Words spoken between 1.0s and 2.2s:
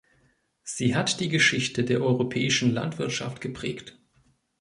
die Geschichte der